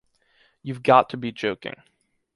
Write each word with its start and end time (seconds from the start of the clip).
You’ve 0.63 0.81
got 0.81 1.11
to 1.11 1.17
be 1.17 1.31
joking. 1.31 1.75